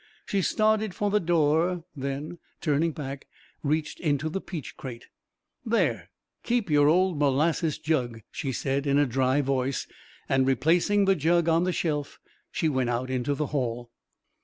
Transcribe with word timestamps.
She 0.25 0.41
started 0.41 0.95
for 0.95 1.11
the 1.11 1.19
door, 1.19 1.83
then, 1.95 2.39
turning 2.59 2.91
back, 2.91 3.27
reached 3.61 3.99
into 3.99 4.29
the 4.29 4.41
peach 4.41 4.75
crate. 4.75 5.05
"There! 5.63 6.09
Keep 6.41 6.71
your 6.71 6.87
old 6.87 7.19
molasses 7.19 7.77
jug!" 7.77 8.21
she 8.31 8.51
said, 8.51 8.87
in 8.87 8.97
a 8.97 9.05
dry 9.05 9.41
voice, 9.41 9.85
and, 10.27 10.47
replacing 10.47 11.05
the 11.05 11.13
jug 11.13 11.47
on 11.47 11.65
the 11.65 11.71
shelf, 11.71 12.19
she 12.51 12.67
went 12.67 12.89
out 12.89 13.11
into 13.11 13.35
the 13.35 13.45
hall. 13.53 13.91